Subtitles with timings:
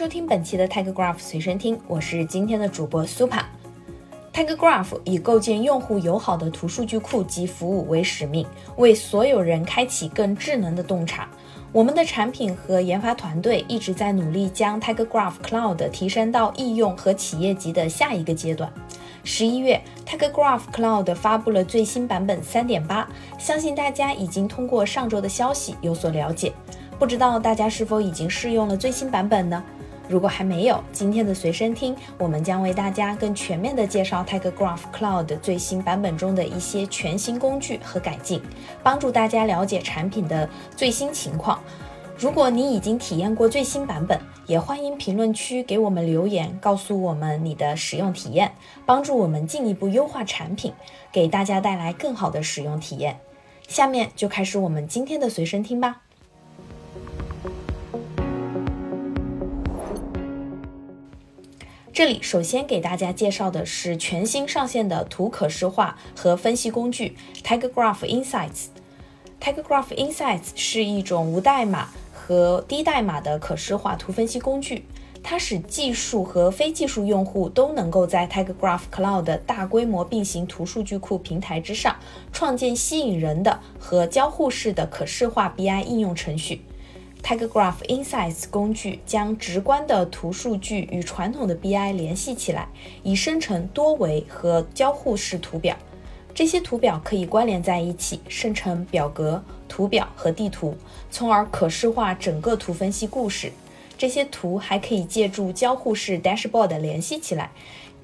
[0.00, 3.44] 收听本期的 TagGraph 随身听，我是今天的主播 Super。
[4.32, 8.46] TagGraph 以构建用户友好的图数据库及服务为使命，
[8.78, 11.28] 为所有人开启更智能的洞察。
[11.70, 18.72] 我们的产品和研发团队一直在努力将 TagGraph Cloud 提升到应用和企业级的下一个阶段。
[19.22, 23.06] 十一月，TagGraph Cloud 发布了最新版本三点八，
[23.38, 26.54] 相信大家已经通过上周的消息有所了解。
[26.98, 29.62] 不知道大家是否已经试用了最新版本呢？
[30.10, 38.42] 如果还没有，今天的随身听我们将为大家更全面的介绍 TagGraph Cloud 最新版本中的一些全新工具和改进，
[38.82, 41.62] 帮助大家了解产品的最新情况。
[42.18, 48.50] 如果你已经体验过最新版本，也欢迎评论区给我们留言，告诉我们你的使用体验，
[48.84, 50.72] 帮助我们进一步优化产品，
[51.12, 53.20] 给大家带来更好的使用体验。
[53.68, 56.02] 下面就开始我们今天的随身听吧。
[62.00, 68.68] 这里首先给大家介绍的是全新上线的图可视化和分析工具 TagGraph Insights。
[69.38, 74.86] TagGraph Insights 是一种无代码和低代码的可视化图分析工具，
[75.22, 81.94] 它使技术和非技术用户都能够在 TagGraph Cloud 的大规模并行图数据库平台之上，
[82.32, 86.62] 创建吸引人的和交互式的可视化 BI 应用程序。
[87.22, 92.68] TagGraph Insights 工具将直观的图数据与传统的 BI 联系起来，
[93.02, 95.76] 以生成多维和交互式图表。
[96.34, 100.76] 这些图表可以关联在一起，生成表格、图表和地图，
[101.10, 103.52] 从而可视化整个图分析故事。
[103.98, 107.50] 这些图还可以借助交互式 dashboard 联系起来，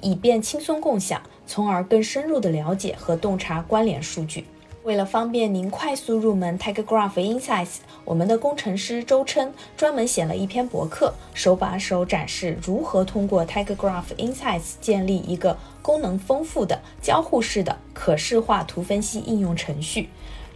[0.00, 4.46] 以便轻松共享，从而更深入的了解和洞察关联数据。
[4.84, 20.08] 为了方便您快速入门 TagGraph Insights，我们的工程师周琛专门写了一篇博客，手把手展示如何通过 TagGraph Insights 建立一个功能丰富的交互式的可视化图分析应用程序。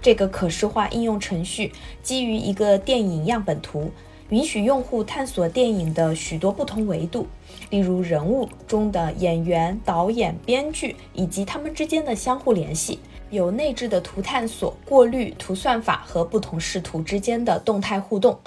[0.03, 1.73] 这个可视化应用程序
[2.03, 3.93] 基于一个电影样本图，
[4.31, 7.29] 允许用户探索电影的许多不同维度，
[7.71, 12.99] 例如人物中的演员、导演、编剧以及他们之间的相互联系。
[13.31, 18.39] 有内置的图探索、过滤、图算法和不同视图之间的动态互动，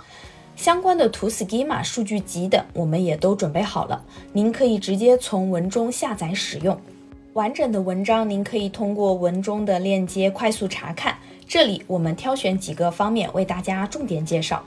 [0.55, 4.03] 相关的图 schema 数据集等，我们也都准备好了。
[4.33, 6.79] 您可以直接从文中下载使用。
[7.33, 11.17] 完整的文章您可以通过文中的链接快速查看。
[11.47, 14.63] 这里我们挑选几个方面为大家重点介绍。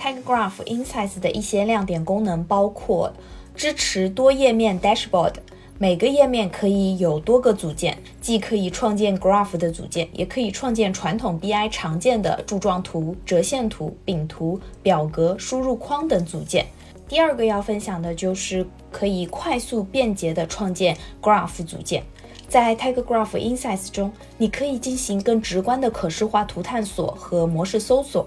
[0.00, 3.12] TagGraph Insights 的一些亮点功能包括
[3.54, 5.34] 支持多页面 dashboard。
[5.78, 16.64] 每个页面可以有多个组件，既可以创建 graph 的组件，也可以创建传统 BI 常见的柱状图、折线图、饼图、表格、输入框等组件。
[17.06, 22.02] 第二个要分享的就是可以快速便捷地创建 graph 组件。
[22.48, 28.26] 在 TagGraph Insights 中，你可以进行更直观的可视化图探索和模式搜索。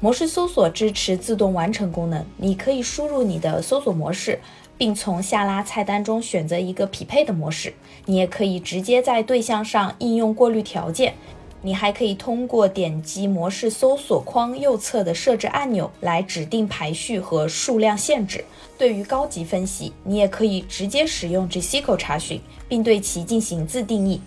[0.00, 4.38] 模式搜索支持自动完成功能，你可以输入你的搜索模式。
[4.76, 7.74] 并从下拉菜单中选择一个匹配的模式。
[8.06, 11.14] 你也可以直接在对象上应用过滤条件。
[11.62, 18.44] 你还可以通过点击模式搜索框右侧的设置按钮来指定排序和数量限制。
[18.76, 24.20] 对于高级分析，你也可以直接使用 GSQL 查询，并对其进行自定义。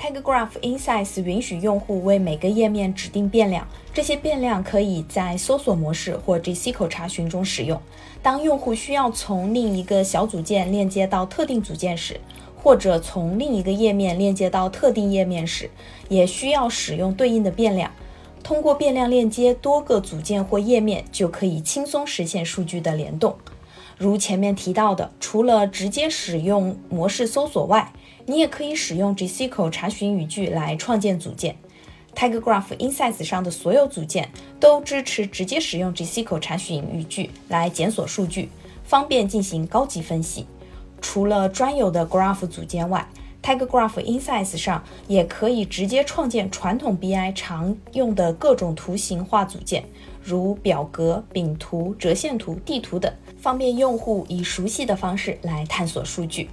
[0.00, 7.78] TagGraph Insights 允许用户为每个页面指定变量，这些变量可以在搜索模式或 GSQL 查询中使用。
[8.22, 12.18] 当用户需要从另一个小组件链接到特定组件时，
[12.56, 15.70] 或者从另一个页面链接到特定页面时，
[16.08, 17.92] 也需要使用对应的变量。
[18.42, 23.36] 通过变量链接多个组件或页面，就可以轻松实现数据的联动。
[23.98, 27.92] 如前面提到的，除了直接使用模式搜索外，
[28.30, 31.56] 你也可以使用 GSQL 查询语句来创建组件。
[32.14, 34.30] TagGraph Insights 上的所有组件
[34.60, 38.48] 都支持直接使用 GSQL 查询语句来检索数据，
[38.84, 40.46] 方便进行高级分析。
[41.00, 43.04] 除了专有的 Graph 组件外
[43.42, 49.82] ，TagGraph Insights 上也可以直接创建传统 BI 常用的各种图形化组件，
[50.22, 56.48] 如表格、饼图、折线图、地图等，方便用户以熟悉的方式来探索数据。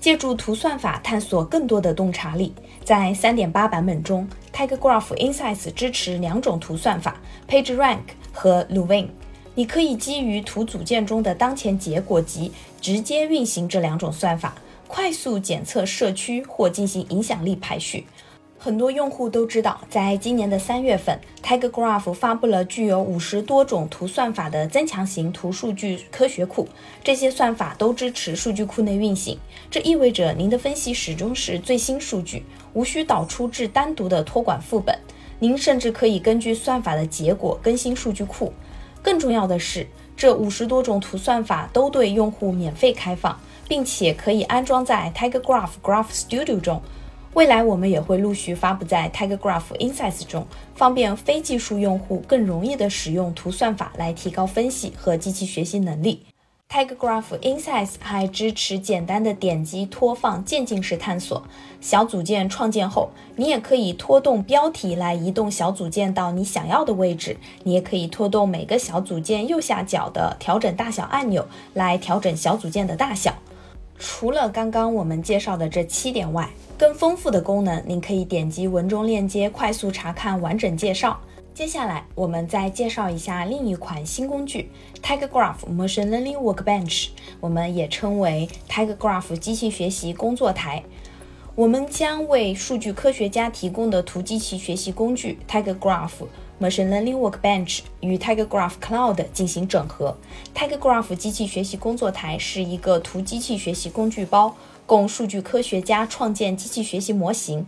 [0.00, 7.98] 借助图算法探索更多的洞察力，在3.8版本中，TIGGRAPH Insights 支持两种图算法：PageRank
[8.32, 9.08] 和 Luvin。
[9.54, 12.50] 你可以基于图组件中的当前结果集，
[12.80, 14.54] 直接运行这两种算法，
[14.88, 18.06] 快速检测社区或进行影响力排序。
[18.62, 26.68] 很多用户都知道，在今年的三月份，TigerGraph 发布了具有五十多种图算法的增强型图数据科学库。
[27.02, 29.38] 这些算法都支持数据库内运行，
[29.70, 34.94] 这意味着您的分析始终是最新数据，无需导出至单独的托管副本。
[35.38, 38.52] 您甚至可以根据算法的结果更新数据库。
[39.00, 46.82] 更重要的是，这五十多种图算法都对用户免费开放，并且可以安装在 TigerGraph Graph Studio 中。
[47.34, 50.44] 未来我们也会陆续发布在 TigerGraph Insights 中，
[50.74, 56.24] 方便非技术用户更容易地使用图算法来提高分析和机器学习能力。
[56.68, 61.44] TigerGraph Insights 还支持简单的点击、拖放、渐进式探索。
[61.80, 67.36] 小组件创建后，你也可以拖动标题来移动小组件到你想要的位置。
[67.62, 73.34] 你也可以拖动每个小组件右下角的调整大小按钮来调整小组件的大小。
[74.00, 76.48] 除了刚刚我们介绍的这七点外，
[76.78, 81.20] 更丰富的功能，您可以点击文中链接快速查看完整介绍。
[81.52, 84.70] 接下来，我们再介绍一下另一款新工具
[85.02, 87.08] ——TigerGraph Machine Learning Workbench，
[87.40, 90.82] 我们也称为 TigerGraph 机器学习工作台。
[91.54, 96.08] 我们将为数据科学家提供的图机器学习工具 TigerGraph
[96.60, 100.14] Machine Learning Workbench 与 TigerGraph Cloud 进行整合。
[100.54, 104.54] TigerGraph 机器学习工作台是一个图机器学习工具包。
[104.84, 107.64] 供数据科学家创建机器学习模型，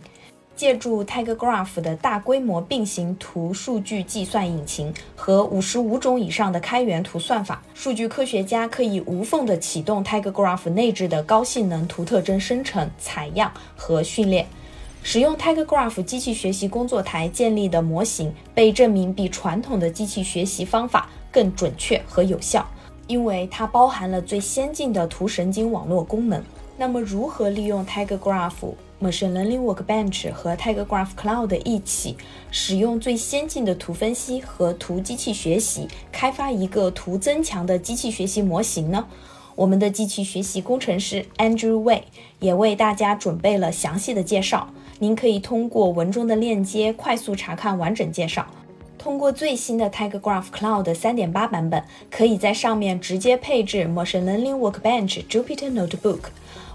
[0.57, 14.45] 借助 TigerGraph 的大规模并行图数据计算引擎和五十五种以上的开源图算法，数据科学家可以无缝地启动 TigerGraph 内置的高性能图特征生成、采样和训练。
[15.05, 22.65] 使用 TigerGraph 机器学习工作台建立的模型被证明比传统的机器学习方法更准确和有效，
[23.05, 26.41] 因为它包含了最先进的图神经网络功能。
[26.77, 28.53] 那么，如何利用 TigerGraph
[29.01, 32.15] Machine Learning Workbench 和 TigerGraph Cloud 一起，
[32.49, 39.05] 使用最先进的图分析和图机器学习，开发一个图增强的机器学习模型呢？
[39.55, 42.01] 我们的机器学习工程师 Andrew Wei
[42.39, 44.69] 也为大家准备了详细的介绍，
[44.99, 48.47] 您可以通过文中的链接快速查看完整介绍。
[48.97, 56.19] 通过最新的 TigerGraph Cloud 3.8版本，可以在上面直接配置 Machine Learning Workbench Jupyter Notebook。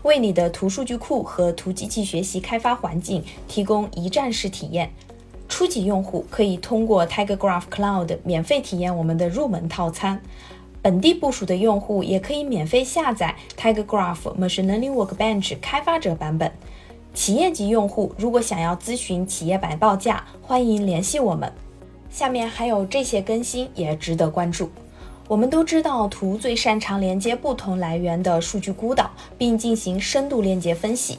[0.03, 4.93] 为你的图数据库和图机器学习开发环境提供一站式体验。
[5.49, 10.21] 初级用户可以通过 TigerGraph Cloud 免费体验我们的入门套餐。
[10.81, 16.53] 本地部署的用户也可以免费下载 TigerGraph Machine Learning Workbench 开发者版本。
[17.13, 21.53] 企业级用户如果想要咨询企业版报价，欢迎联系我们。
[22.11, 24.71] 下面还有这些更新也值得关注。
[25.27, 31.19] 我们都知道，图最擅长连接不同来源的数据孤岛，并进行深度链接分析。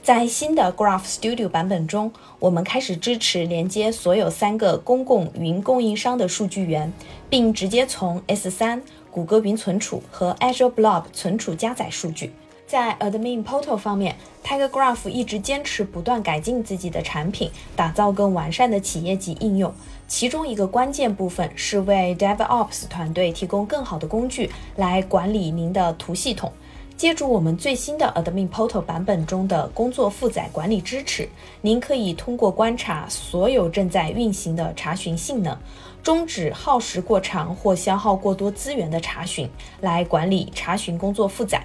[0.00, 6.92] 在新的 Graph Studio 版本中，我们开始支持连接所有三个公共云供应商的数据源，
[7.28, 12.32] 并直接从 S3、谷歌云存储和 Azure Blob 存储加载数据。
[12.66, 14.14] 在 Admin Portal 方面
[14.44, 19.72] ，TigerGraph 一直坚持不断改进自己的产品，打造更完善的企业级应用。
[20.06, 26.52] 其中一个关键部分是为 DevOps 团队提供更好的工具来管理您的图系统。
[26.98, 31.28] 借助我们最新的 Admin Portal 版本中的工作负载管理支持，
[31.60, 35.56] 您可以通过观察所有正在运行的查询性能，
[36.02, 39.48] 终止耗时过长或消耗过多资源的查询，
[39.80, 41.64] 来管理查询工作负载。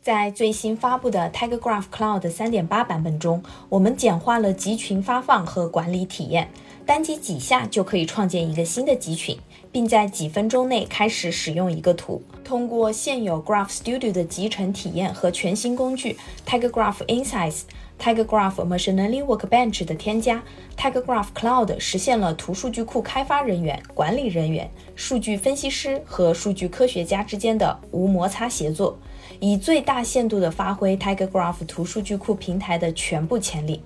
[0.00, 6.48] 在最新发布的 TigerGraph Cloud 3.8版本中，我们简化了集群发放和管理体验。
[6.86, 9.36] 单击几下就可以创建一个新的集群，
[9.70, 12.22] 并在几分钟内开始使用一个图。
[12.42, 17.62] 通过现有 Graph Studio 的集成体验和全新工具 TigerGraph Insights、
[17.98, 20.42] TigerGraph Machine Learning Workbench 的添加
[20.76, 28.96] ，TigerGraph Cloud 实现了图数据库开发人员、管理人员、数据分析师和数据科学家之间的无摩擦协作，
[29.40, 33.82] 以最大限度地发挥 TigerGraph 图数据库平台的全部潜力。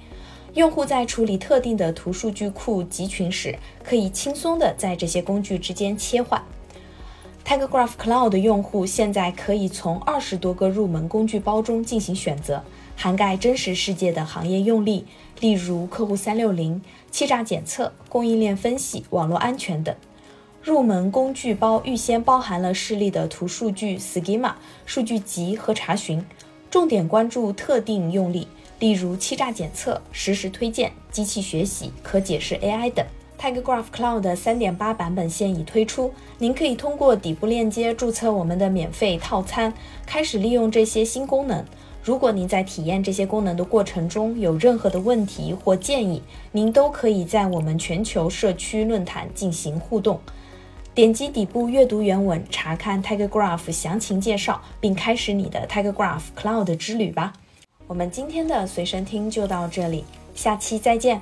[0.54, 6.40] 用户在处理特定的图数据库集群时，可以轻松地在这些工具之间切换。
[7.46, 12.62] TigerGraph Cloud 用户现在可以从二十多个入门工具包中进行选择，
[13.02, 15.04] 涵盖真实世界的行业用例，
[15.40, 16.80] 例如客户三六零、
[17.10, 19.92] 欺诈检测、供应链分析、网络安全等。
[20.62, 24.52] 入门工具包预先包含了示例的图数据 schema、
[24.86, 26.24] 数据集和查询，
[26.70, 28.46] 重点关注特定用例。
[28.78, 33.04] 例如欺诈检测、实时推荐、机器学习、可解释 AI 等。
[33.36, 39.74] TigerGraph Cloud 3.8版本现已推出，您可以通过底部链接注册我们的免费套餐，
[40.06, 41.64] 开始利用这些新功能。
[42.02, 50.18] 如果您在体验这些功能的过程中有任何的问题或建议，您都可以在我们全球社区论坛进行互动。
[50.94, 57.32] 点击底部阅读原文，查看 TigerGraph 详情介绍，并开始你的 TigerGraph Cloud 之旅吧。
[57.86, 60.04] 我们今天的随身听就到这里，
[60.34, 61.20] 下期再见。